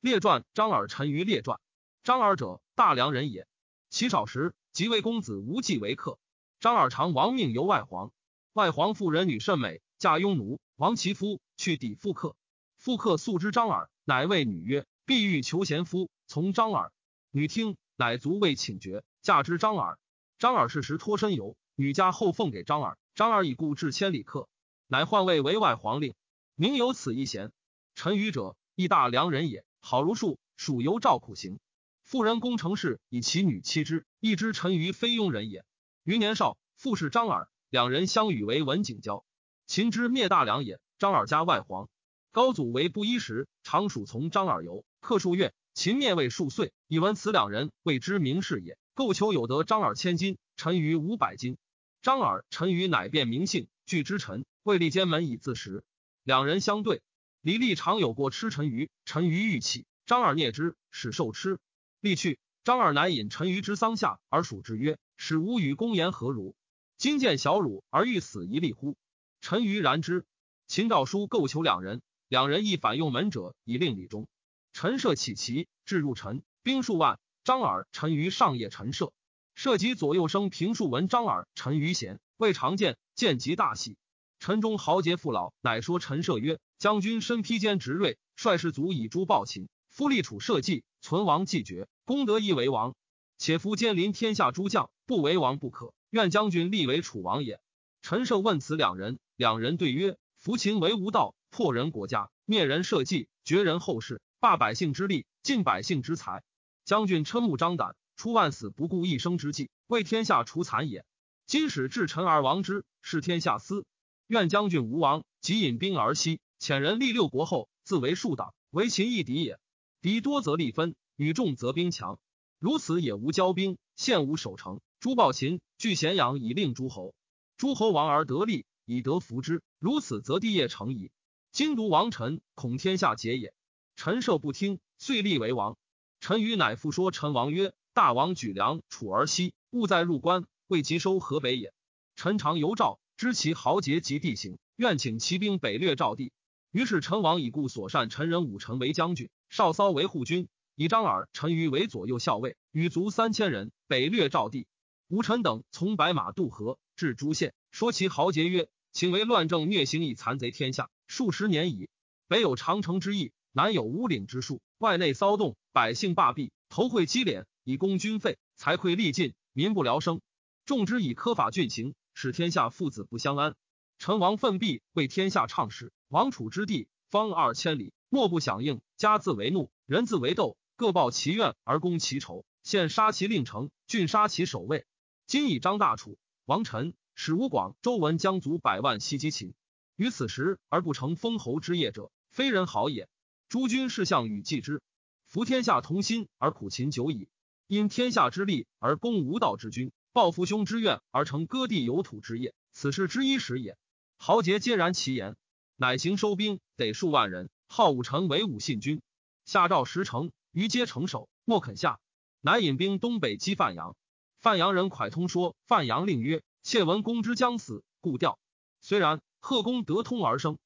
[0.00, 1.60] 列传张耳陈于列传。
[2.02, 3.46] 张耳者，大梁人也。
[3.90, 6.18] 其少时，即为公子无忌为客。
[6.58, 8.10] 张耳常亡命游外黄。
[8.54, 12.34] 外黄妇人女甚美，嫁庸奴，王其夫，去抵复客。
[12.78, 16.92] 复客素知张耳，乃谓女曰：“必欲求贤夫，从张耳。”
[17.30, 19.98] 女听，乃足未请绝，嫁之张耳。
[20.38, 22.96] 张耳是时脱身游，女家后奉给张耳。
[23.14, 24.48] 张耳已故至千里客，
[24.86, 26.14] 乃换位为外皇令。
[26.54, 27.52] 名有此一贤。
[27.94, 31.58] 陈馀者，亦大良人也，好如树，属由赵苦行。
[32.02, 35.64] 妇人攻城氏以其女妻之，亦知臣于非庸人也。
[36.04, 39.24] 余年少，父氏张耳，两人相与为文景交。
[39.66, 41.88] 秦之灭大梁也，张耳家外皇。
[42.32, 45.54] 高祖为布衣时，常属从张耳游，客数月。
[45.72, 48.76] 秦灭魏数岁，以闻此两人谓之名士也。
[48.92, 51.56] 构求有得张耳千金，陈馀五百金。
[52.02, 55.84] 张耳、陈馀乃变名姓，据之臣，未立监门以自食。
[56.24, 57.02] 两人相对，
[57.42, 61.58] 李立常有过吃陈馀，陈馀欲起，张耳啮之，使受吃。
[62.00, 66.54] 立去，张耳乃引陈馀之桑下，而属之曰：“使吾与公言何如？
[66.98, 68.94] 今见小辱而欲死一立乎？”
[69.40, 70.26] 陈馀然之。
[70.66, 74.28] 秦诏书构求两人，两人亦反用门者，以令李忠。
[74.74, 77.18] 陈涉起骑，至入陈，兵数万。
[77.42, 79.14] 张耳、陈馀上夜陈涉。
[79.54, 83.96] 涉及左右生平数闻张耳、陈馀贤，未常见，见即大喜。
[84.40, 92.94] 陈中豪杰父老，乃说陈涉曰：“将军身披坚执锐，率士卒以诛暴秦，夫立楚社稷，存亡既绝，功德亦为王。
[93.36, 95.92] 且夫兼临天下诸将，不为王不可。
[96.08, 97.60] 愿将军立为楚王也。”
[98.00, 106.42] 陈涉问此两人，两人对曰：“夫秦为无道，破人国家，灭人社稷，绝人后世，霸百姓之利，尽百姓之财。
[106.86, 111.04] 将军瞠目张胆。”出万死不顾一生之计，为天下除残也。
[111.46, 113.84] 今使至臣而亡之，是天下私。
[114.30, 119.58] 愿将军无亡，即引兵而西，遣人立六国后，自为数党，为秦一敌也。
[120.00, 122.20] 敌多则力分，与众则兵强。
[122.60, 124.80] 如此也无交兵，现无守城。
[125.00, 127.12] 诸暴秦，据咸阳以令诸侯。
[127.56, 129.64] 诸侯亡而得利，以得服之。
[129.80, 131.10] 如此则地业成矣。
[131.50, 133.52] 今独王臣，恐天下结也。
[133.96, 135.76] 陈涉不听，遂立为王。
[136.20, 137.74] 陈馀乃复说陈王曰。
[137.92, 141.74] 大王举粮楚而西，勿再入关，未及收河北也。
[142.14, 146.32] 陈常游赵，知其豪杰及地形，愿请骑兵北掠赵地。
[146.70, 154.66] 于是陈王以故所善陈人武臣为将军，少骚为护军，以张耳、陈余为左右校尉，与卒三千人北掠赵地。
[155.08, 161.90] 吴臣等从白马渡河，至诸县，说其豪杰曰：“请为乱政虐刑以残贼天下，数十年矣。
[162.26, 170.22] 北有长城之役，南有乌岭之术，外内骚动，百姓罢弊，头会积敛。”以供军费，财匮力尽，民不聊生。
[170.64, 173.54] 众之以苛法峻刑，使天下父子不相安。
[173.98, 178.82] 陈王奋臂为天下唱使，王楚之地方二千里，莫不响应。
[178.98, 182.44] 家自为怒，人自为斗，各报其怨而攻其仇。
[182.62, 184.84] 现杀其令城，郡杀其守卫。
[185.26, 189.54] 今以张大楚、王臣、使吴广、周文将卒百万袭击秦，
[189.96, 193.08] 于此时而不成封侯之业者，非人好也。
[193.48, 194.82] 诸君士相与继之，
[195.24, 197.30] 服天下同心而苦秦久矣。
[197.66, 203.76] 因天下之利而攻无道之君，报父兄之怨而成割地有土之业，此事之一始也。
[204.16, 205.36] 豪杰皆然其言，
[205.76, 209.02] 乃行收兵，得数万人，号武臣为武信军。
[209.44, 212.00] 下诏十城，于皆城守，莫肯下。
[212.40, 213.96] 乃引兵东北击范阳。
[214.40, 218.38] 范阳人蒯通说范阳令曰：“窃闻公之将死，故调。
[218.80, 220.58] 虽然，贺公得通而生。”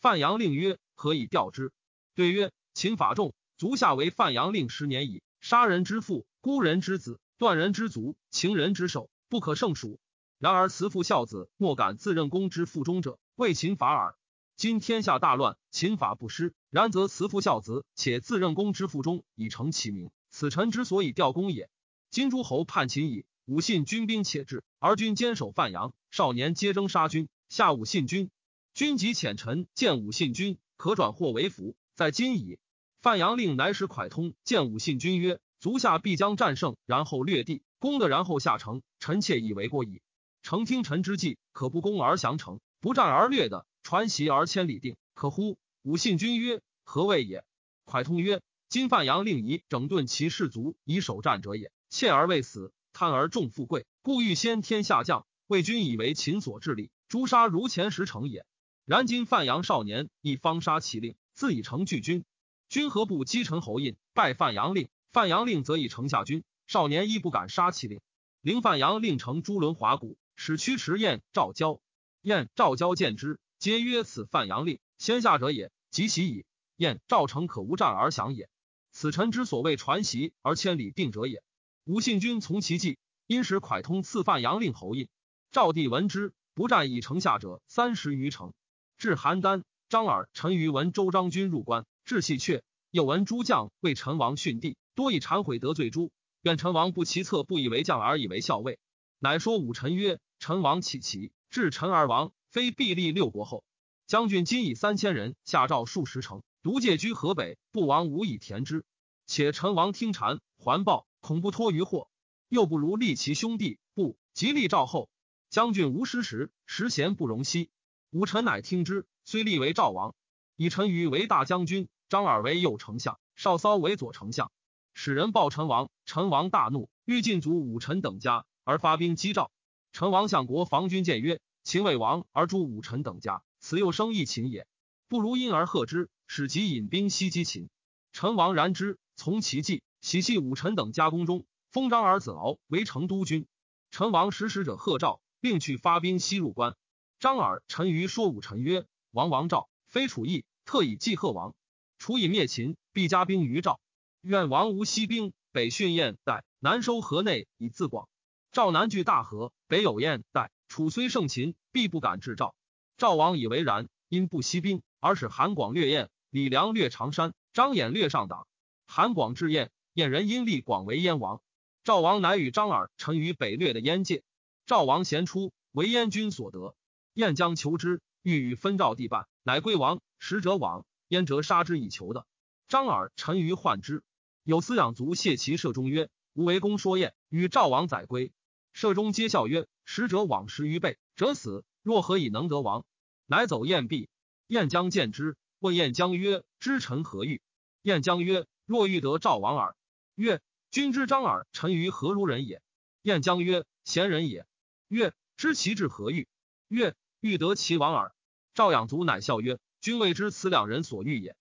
[0.00, 1.72] 范阳令曰：“何以调之？”
[2.14, 5.22] 对曰：“秦法重，足下为范阳令十年矣。
[5.40, 9.98] 杀人之父。”孤人之子，断人之足，情人之手，不可胜数。
[10.38, 14.16] 然而慈父孝子，莫敢自任公之腹中者，为秦法耳。
[14.56, 20.10] 今天下大乱，秦法不施，然则慈父孝子，且自任公之腹中，以成其名。
[20.30, 21.70] 此臣之所以调公也。
[22.10, 28.30] 今诸侯叛秦矣，武信军兵且至，而君坚守范阳，少年皆征杀君，下武信军。
[28.74, 32.58] 君及遣臣见武信军，可转祸为福，在今矣。
[33.00, 35.40] 范阳令乃使蒯通见武信君曰。
[35.62, 38.82] 足下必将战胜，然后略地，攻的然后下城。
[38.98, 40.02] 臣妾以为过矣。
[40.42, 45.56] 诚听臣之计，可不攻而降城，不战而略的，传檄而千里定，可乎？
[45.82, 47.44] 武信君曰：何谓也？
[47.86, 51.70] 蒯通曰：今范阳令夷整顿其士卒以守战者也。
[51.90, 55.24] 怯而未死，贪而重富贵，故欲先天下将。
[55.46, 58.44] 魏君以为秦所治理，诛杀如前时成也。
[58.84, 62.24] 然今范阳少年亦方杀其令，自以成拒军。
[62.68, 64.88] 君何不击陈侯印，拜范阳令？
[65.12, 68.00] 范阳令则以城下军，少年亦不敢杀其令。
[68.40, 71.82] 临范阳令成朱轮华谷，使驱驰燕赵交。
[72.22, 76.46] 燕赵交见之，皆曰：“此范阳令先下者也，及其矣。
[76.76, 78.48] 燕赵城可无战而降也。”
[78.90, 81.42] 此臣之所谓传习而千里定者也。
[81.84, 85.10] 吴信君从其计，因使蒯通赐范阳令侯印。
[85.50, 88.54] 赵帝闻之，不战以城下者三十余城。
[88.96, 92.62] 至邯郸，张耳、陈余闻周章军入关，至喜阙。
[92.90, 96.12] 又闻诸将为陈王殉地，多以忏悔得罪诸。
[96.42, 98.78] 愿陈王不其策，不以为将而以为校尉。
[99.18, 103.64] 乃说武臣曰：“陈王起齐，至陈而亡，非必立六国后。
[104.06, 108.84] 将军今以三千人下诏数十城，独借居河北，不亡无以填之。
[109.26, 112.08] 且陈王听谗，还报。”恐不托于祸，
[112.48, 115.08] 又不如立其兄弟，不即立赵后。
[115.50, 117.70] 将军无失时，时贤不容息。
[118.10, 120.16] 武臣乃听之，虽立为赵王，
[120.56, 124.50] 以陈余为大将军，张耳为右丞相，少骚为左丞相。
[124.94, 129.50] 使人报陈王，陈王大怒，欲尽族武臣等家，而发兵击赵。
[129.92, 134.66] 陈王相国防军谏曰：“秦魏王而诛武臣等家，此又生一秦也。
[135.08, 137.68] 不如因而贺之，使其引兵西击秦。”
[138.12, 139.82] 陈王然之，从其计。
[140.00, 143.46] 喜系武臣等家宫中，封张儿子敖为成都军。
[143.90, 146.74] 陈王使使者贺赵，并去发兵西入关。
[147.20, 151.54] 张耳、陈余说武臣曰：“王王赵非楚邑，特以祭贺王。
[151.98, 153.78] 楚以灭秦，必加兵于赵。
[154.22, 158.08] 愿王无西兵，北训燕代，南收河内以自广。
[158.52, 160.52] 赵南据大河，北有燕代。
[160.68, 162.54] 楚虽胜秦，必不敢制赵。
[162.96, 168.46] 赵王以为然，因不息兵，而使韩广略燕，李良略长山，张衍略上党。
[168.86, 171.42] 韩广至燕。”燕人因立广为燕王，
[171.84, 174.22] 赵王乃与张耳、陈于北略的燕界。
[174.64, 176.76] 赵王贤出，为燕军所得。
[177.12, 180.00] 燕将求之，欲与分赵地半，乃归王。
[180.18, 182.24] 使者往，燕折杀之以求的。
[182.68, 184.02] 张耳、陈于患之，
[184.44, 188.32] 有司养卒谢其射中曰：“吾为公说燕，与赵王载归。”
[188.72, 192.84] 射中皆笑曰：“使者往十余倍，者死，若何以能得王？”
[193.26, 194.08] 乃走燕壁。
[194.48, 197.40] 燕将见之，问燕将曰：“知臣何欲？”
[197.82, 199.76] 燕将曰：“若欲得赵王耳。”
[200.16, 200.40] 曰：
[200.70, 202.62] 君知张耳、臣于何如人也？
[203.02, 204.46] 晏将曰：贤人也。
[204.88, 206.26] 曰：知其志何欲？
[206.68, 208.12] 曰：欲得其王耳。
[208.54, 211.36] 赵养卒乃笑曰：君未知此两人所欲也。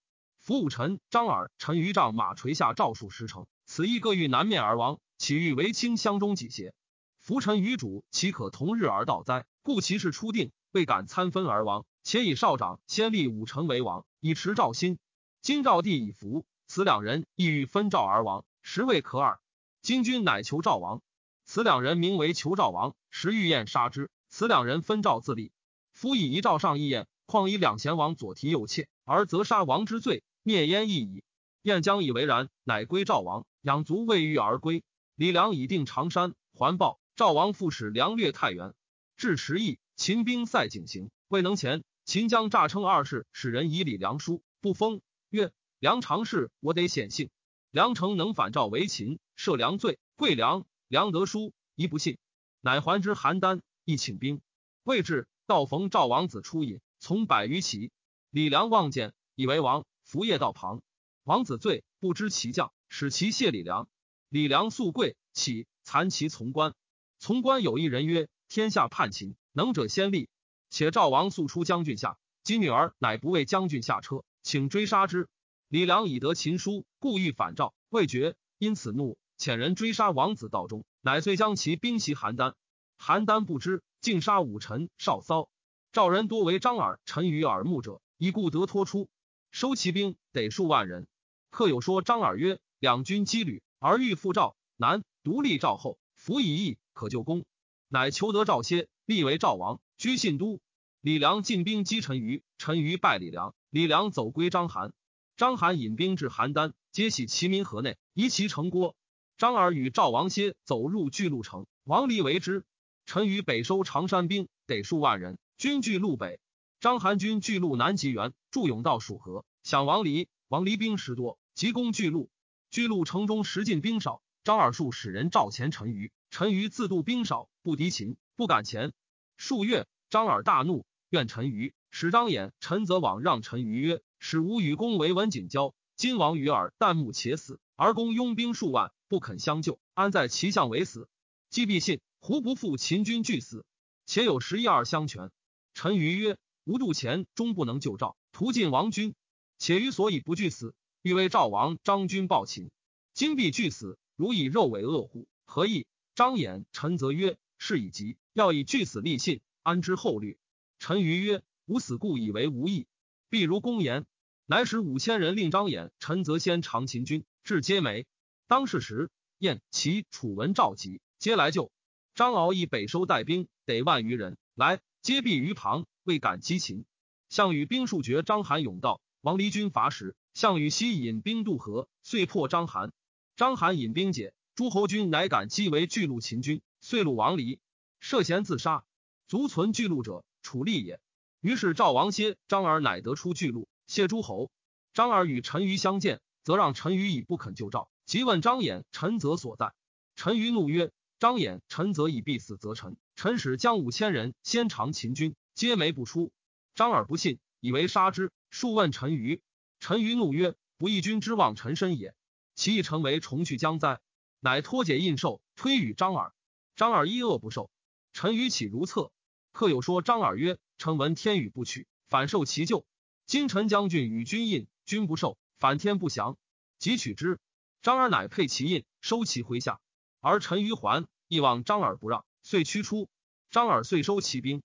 [0.52, 6.74] 夫武臣张耳、陈于仗马垂下赵数十城，此亦各欲南面而亡，岂欲为卿相中己邪？
[7.22, 9.46] 浮臣与主岂可同日而道哉？
[9.64, 15.00] 故其事初定，未敢参分而亡，且以少长先立武臣为王，以持赵心。
[15.42, 18.44] 今赵地已服，此两人亦欲分赵而亡。
[18.62, 19.40] 实未可耳。
[19.82, 21.02] 今君乃求赵王，
[21.46, 24.12] 此两人名为求赵王，实欲燕杀之。
[24.28, 25.54] 此两人分赵自立。
[25.94, 31.24] 夫以一赵上义燕，况以两贤王左提右妾，而则杀王之罪，灭燕亦矣。
[31.62, 34.84] 燕将以为然，乃归赵王，养卒未遇而归。
[35.16, 38.74] 李良已定长山，还报赵王复使梁略太原，
[39.16, 41.84] 至池邑，秦兵塞井行，未能前。
[42.04, 45.02] 秦将诈称二世，使人以李良书，不封。
[45.30, 47.30] 曰：梁常事，我得显性。
[47.70, 50.66] 梁成能反赵为秦，赦梁罪，贵梁。
[50.88, 52.18] 梁得书，疑不信，
[52.60, 54.42] 乃还之邯郸，亦请兵。
[54.84, 57.92] 未至，道逢赵王子出隐，从百余骑。
[58.32, 59.86] 李良望见，以为王。
[60.04, 60.82] 伏夜道旁，
[61.24, 63.88] 王子醉，不知其将，使其谢李良。
[64.30, 66.74] 李良素跪，起，残其从官。
[67.20, 70.30] 从官有一人曰：“天下叛秦，能者先立。”
[70.70, 75.28] 且赵王速出将军下，今女儿乃不为将军下车，请追杀之。
[75.68, 82.54] 李良以得秦书，故欲反赵，未决，因此怒，遣人追杀王子道中，乃遂将其兵袭邯郸。
[82.98, 85.50] 邯郸不知，竟杀武臣少骚。
[85.92, 89.10] 赵人多为张耳、陈余耳目者，以故得脱出，
[89.52, 91.08] 收其兵得数万人。
[91.50, 95.04] 客有说张耳曰：“两军羁旅，而欲复赵，难。
[95.24, 97.46] 独立赵后，服以义，可救功。”
[97.90, 100.60] 乃求得赵歇，立为赵王，居信都。
[101.02, 104.94] 李良进兵击陈余，陈余败李良，李良走归章邯。
[105.36, 108.96] 章邯引兵至邯郸，皆系齐民河内，夷其城郭。
[109.38, 112.64] 张耳与赵王歇走入巨鹿城，王离为之。
[113.06, 116.40] 陈于北收长山兵，得数万人，军据路北。
[116.82, 120.28] 章邯军据路南及援，驻勇道蜀河，想王离。
[120.48, 122.32] 王离兵十多，急攻巨鹿。
[122.72, 126.12] 巨鹿城中食尽兵少，张耳数使人召前陈余。
[126.32, 128.94] 陈余自度兵少，不敌秦，不敢前。
[129.38, 134.02] 数月，张耳大怒，怨陈余，使张衍、陈泽往让陈余曰。
[134.18, 141.08] 使吾与公为文景交，今王与尔旦暮且死，而公拥兵数万，不肯相救，安在其相为死？
[141.52, 143.68] 既必信，胡不复秦军俱死？
[144.08, 145.30] 且有十一二相权。
[145.76, 149.16] 陈余曰：无度前终不能救赵，屠尽王军。
[149.58, 152.72] 且于所以不惧死，欲为赵王张军报秦。
[153.14, 155.28] 今必惧死，如以肉为恶乎？
[155.46, 155.86] 何意？
[156.16, 160.38] 张衍、陈则曰：事已急，要以惧死立信，安之后虑。
[160.80, 162.88] 陈余曰：吾死故以为无益，
[163.30, 164.06] 必如公言。
[164.46, 168.06] 乃使五千人令张衍、陈泽先长秦军，至皆没。
[168.48, 171.72] 当世时，燕、齐、楚、文、赵、吉皆来救。
[172.16, 176.86] 张敖以北收带兵，得万余人来，皆避于旁，未敢击秦。
[177.30, 182.92] 项羽兵数绝，章邯勇道，王离军伐时，项羽西引兵渡河，遂破章邯。
[183.36, 187.60] 章邯引兵解，诸侯军乃敢击为巨鹿秦军，遂戮王离，
[188.00, 188.84] 涉嫌自杀。
[189.28, 191.00] 卒存巨鹿者，楚立也。
[191.40, 194.52] 于是赵王歇、张耳乃得出巨鹿，谢诸侯。
[194.94, 197.90] 张耳与陈馀相见，则让陈馀以不肯救赵。
[198.06, 199.74] 即问张衍、陈泽所在。
[200.18, 202.98] 陈馀怒曰：“张衍、陈泽以必死，则陈。
[203.16, 206.32] 陈使将五千人先尝秦军，皆没不出。
[206.76, 208.32] 张耳不信，以为杀之。
[208.50, 209.42] 数问陈馀，
[209.80, 212.16] 陈馀怒曰：‘不义君之望陈身也。
[212.56, 214.00] 其义成为重去将哉？’
[214.40, 216.34] 乃脱解印绶，推与张耳。
[216.76, 217.70] 张耳一恶不受。
[218.14, 219.12] 陈馀岂如厕？
[219.52, 222.86] 客有说张耳曰：‘臣闻天与不取，反受其咎。
[223.26, 226.38] 今陈将军与君印，君不受，反天不降，
[226.80, 227.40] 即取之。’
[227.82, 229.80] 张耳乃配其印，收其麾下。
[230.20, 233.10] 而陈馀还，亦望张耳不让，遂驱出。
[233.50, 234.62] 张耳遂收其兵。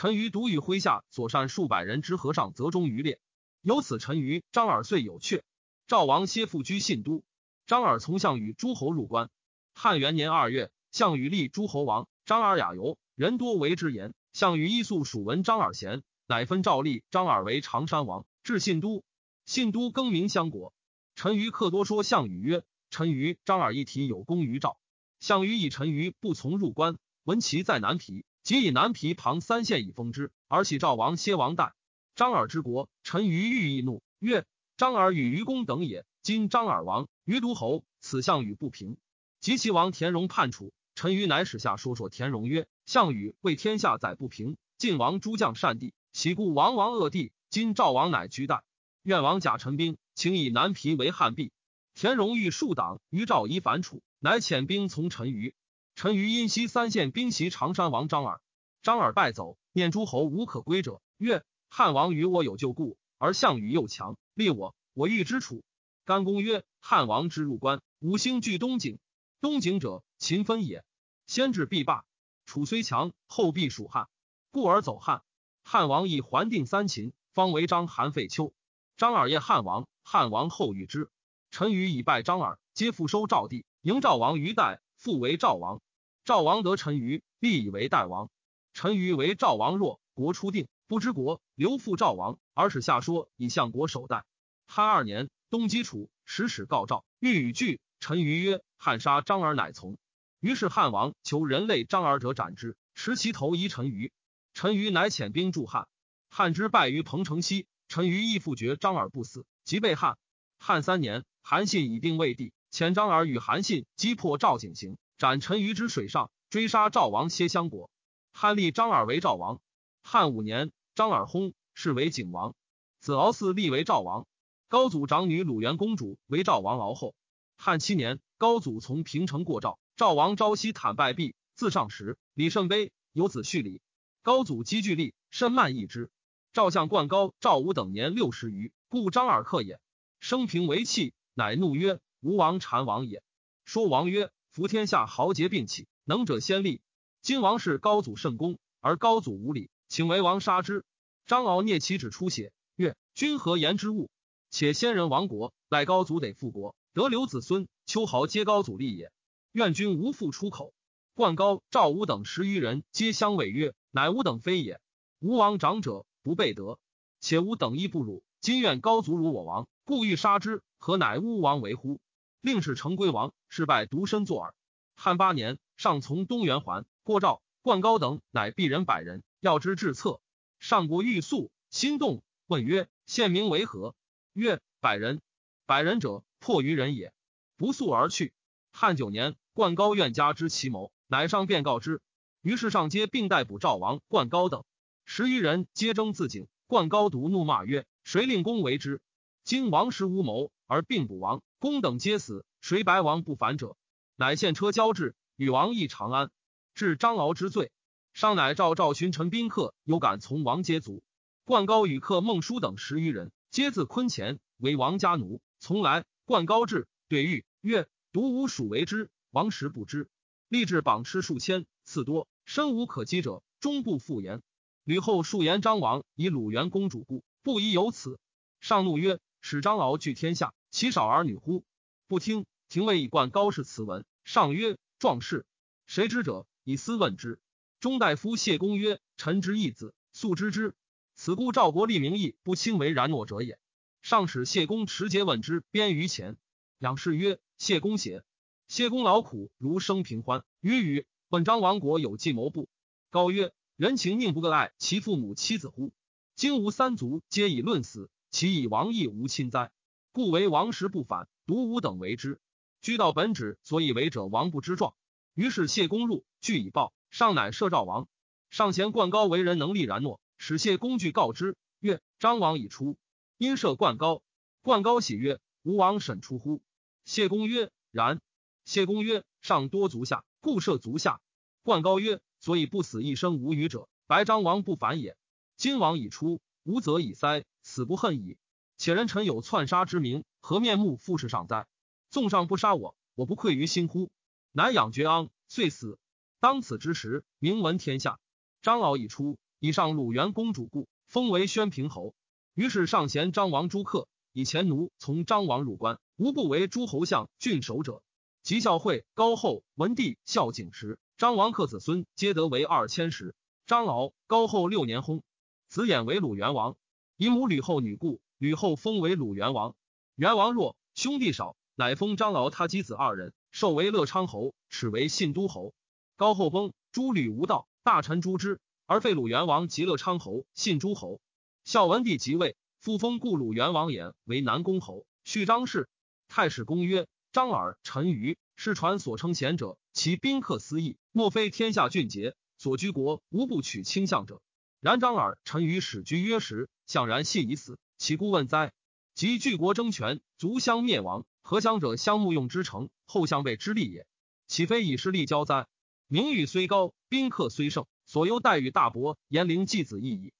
[0.00, 3.18] 陈馀独与麾下所善数百人之和尚则中于列。
[3.62, 5.42] 由此，陈馀、张耳遂有阙。
[5.88, 7.24] 赵王歇复居信都。
[7.66, 9.28] 张耳从项羽诸侯入关。
[9.74, 12.06] 汉元年二月，项羽立诸侯王。
[12.24, 14.14] 张耳雅游，人多为之言。
[14.32, 19.02] 项羽依素属闻张耳贤，乃分赵立、张耳为常山王，至信都。
[19.46, 20.72] 信都更名相国。
[21.16, 24.78] 陈馀客多说项羽曰：“陈馀、张耳一体有功于赵。”
[25.18, 31.74] 项羽以陈馀不从入关，闻其在南皮，即以南皮旁三县以封之，而起赵王歇王代。
[32.14, 34.46] 张耳之国，陈馀欲易怒，曰
[34.78, 36.06] ：“张耳与愚公等也。
[36.22, 38.96] 今张耳王，于独侯，此项羽不平。”
[39.38, 47.32] 及其王田荣叛楚，陈馀乃使下说说田荣曰：“项羽为天下载不平，晋王诸将善地，岂故王王恶地？
[47.50, 48.62] 今赵王乃居代，
[49.02, 51.52] 愿王假陈兵。”请以南皮为汉壁。
[51.94, 55.52] 田荣欲数党于赵以反楚，乃遣兵从陈馀。
[56.00, 58.40] 陈馀因西三县兵袭常山王张耳，
[58.82, 65.64] 张耳败走，念诸侯无可归者，曰：“汉王与我有旧故，而项羽又强，立我，我欲之楚。”
[66.06, 69.00] 甘公曰：“汉王之入关，五星聚东景，
[69.40, 70.84] 东景者秦分也。
[71.26, 72.04] 先至必霸，
[72.46, 74.06] 楚虽强，后必属汉，
[74.52, 75.22] 故而走汉。
[75.64, 78.54] 汉王以还定三秦，方为章邯废丘。
[78.96, 81.10] 张耳业汉王。”汉王后遇之，
[81.50, 85.80] 陈馀以败张耳，皆复收赵地，迎赵王于代，复为赵王。
[86.28, 88.28] 赵王得陈馀，立以为代王。
[88.74, 94.26] 陈馀为赵王弱，国初定，不知国，留复赵王，而使下说以相国守代。
[94.66, 97.80] 汉二年，东击楚，使使告赵，欲与拒。
[97.98, 99.96] 陈馀曰：“汉杀张耳，乃从。”
[100.38, 104.10] 于是汉王求人类张耳者斩之，持其头遗陈馀。
[104.52, 105.88] 陈馀乃遣兵助汉，
[106.28, 107.66] 汉之败于彭城西。
[107.88, 109.46] 陈馀亦复绝张耳不死。
[109.64, 110.18] 即被汉
[110.58, 117.90] 汉三年，韩信以定魏地，遣张耳与韩信击破赵景行，斩陈馀之水上，追杀赵王歇襄国。
[118.32, 119.60] 汉立张耳为赵王。
[120.00, 122.54] 汉五年，张耳薨，是为景王。
[123.00, 124.28] 子敖嗣立为赵王。
[124.68, 127.16] 高祖长女鲁元公主为赵王敖后。
[127.56, 133.82] 汉七年，高祖从平城过赵，赵王朝夕坦拜毕，自上时，李甚卑，有子胥礼。
[134.22, 136.12] 高祖积聚力，甚慢易之。
[136.52, 138.72] 赵相冠高、赵武等年六十余。
[138.88, 139.80] 故张耳克也，
[140.20, 143.20] 生平为气，乃怒曰：“吾王禅王也。”
[143.66, 146.80] 说王曰：“服天下豪杰并起，能者先立。
[147.22, 150.84] 今王室高祖圣功，而高祖无礼，请为王杀之。”
[151.26, 154.10] 张敖聂其指出血，曰：“君何言之物？
[154.50, 159.12] 且先人亡国，赖高祖得复国，得留子孙，秋毫皆高祖立也。
[159.52, 160.72] 愿君无复出口。”
[161.14, 164.80] 冠高、赵武等十余人皆相谓曰：“乃吾等非也。
[165.20, 166.80] 吾王长者，不备德，
[167.20, 172.00] 且吾等亦不辱。”今愿高祖辱我王，故欲杀之，何乃吾王为乎？
[172.40, 174.54] 令使成归王，失败独身作耳。
[174.94, 180.20] 汉八年，上从东原还，过赵，冠高等乃鄙人百人，要之至策。
[180.58, 183.94] 上国欲速，心动，问曰：“县名为何？”
[184.34, 185.20] 曰：“百人。”
[185.66, 187.12] 百人者，破于人也。
[187.56, 188.32] 不速而去。
[188.72, 192.00] 汉九年，冠高愿加之其谋，乃上便告之。
[192.40, 194.64] 于是上皆并逮捕赵王冠高等
[195.04, 196.46] 十余人，皆争自警。
[196.66, 197.86] 冠高独怒骂曰。
[198.04, 199.02] 谁令公为之？
[199.48, 203.78] 今王实无谋，而并不王，公等皆死，谁白王不反者？
[204.14, 206.30] 乃献车交至，与王议长安。
[206.74, 207.72] 至张敖之罪，
[208.12, 211.02] 商乃召赵寻臣宾客，有敢从王皆卒。
[211.46, 215.40] 冠高与客孟叔等十余人，皆自昆前为王家奴。
[215.58, 220.10] 从来，冠高至，对玉曰：“独吾属为之，王实不知。”
[220.48, 224.42] 立志榜吃数千，次多，身无可击者，终不复言。
[224.84, 227.24] 吕后数言张王以鲁元公主故。
[227.42, 228.18] 不宜有此。
[228.60, 231.64] 上怒曰：“使张敖据天下，其少儿女乎？”
[232.06, 232.44] 不听。
[232.68, 235.46] 廷尉以冠高氏辞文，上曰：“壮士，
[235.86, 237.40] 谁知者？”以思问之。
[237.80, 240.74] 中大夫谢公曰：“臣之义子，素知之。
[241.14, 243.58] 此故赵国立名义不轻为然诺者也。”
[244.02, 246.36] 上使谢公持节问之，鞭于前。
[246.78, 248.22] 仰视曰：“谢公邪？”
[248.68, 250.44] 谢公劳苦如生平欢。
[250.60, 252.68] 曰：“语本章王国有计谋不？”
[253.08, 255.90] 高曰：“人情宁不各爱其父母妻子乎？
[256.36, 259.70] 今吾三族皆以论死，其以王亦无亲哉？
[260.12, 262.40] 故为王时不反，独吾等为之。
[262.80, 264.94] 居道本旨，所以为者王不知状。”
[265.34, 266.92] 于是谢公入，据以报。
[267.10, 268.08] 上乃赦赵王。
[268.50, 272.96] 上贤冠高为人能力然诺，使谢公具告之曰：“张王已出。”
[273.38, 274.22] 因赦冠高。
[274.62, 276.60] 冠高喜曰：“吾王审出乎？”
[277.04, 278.20] 谢公曰：“然。”
[278.64, 281.20] 谢公曰：“上多足下，故赦足下。”
[281.62, 285.16] 冠高曰：“所以不死一生无余者，白张王不反也。
[285.56, 288.38] 今王已出，吾则以塞，死不恨矣。
[288.78, 291.66] 且人臣有篡杀之名，何面目复世上哉？
[292.08, 294.10] 纵上不杀我，我不愧于心乎？”
[294.52, 295.98] 乃养绝昂，遂死。
[296.40, 298.18] 当此之时，名闻天下。
[298.62, 302.14] 张敖已出，以上鲁元公主故，封为宣平侯。
[302.54, 308.02] 于是上贤张王诸客，以前奴从张王入关，无不为诸侯相郡守者。
[308.42, 313.34] 及孝惠、高后、文帝、孝景时，张王克子孙皆得为二千石。
[313.66, 315.20] 张敖、高后六年薨，
[315.68, 316.78] 子衍为鲁元王。
[317.20, 319.74] 以母吕后女故，吕后封为鲁元王。
[320.14, 323.34] 元王弱，兄弟少，乃封张敖他妻子二人。
[323.50, 325.74] 授为乐昌侯，始为信都侯。
[326.14, 331.20] 高后崩，诸吕无道，大臣诛之，而废鲁元王及乐昌侯、信诸侯。
[331.64, 335.88] 孝文帝即位，复封故鲁元王衍为南宫侯，续张氏。
[336.28, 344.40] 太史公曰：张耳、陈余，世传所称贤者，其宾客私议，莫非天下俊杰，所居国无不取卿相者。
[344.78, 348.72] 然张耳、陈余始居约时，向然信已死，岂故问哉？
[349.14, 351.26] 及巨国争权，族相灭亡。
[351.42, 354.06] 何相者相慕用之诚，后相谓之利也。
[354.46, 355.68] 岂非以势利交哉？
[356.06, 360.32] 名誉虽高，宾客虽盛，所忧待遇大薄，言陵继子亦矣。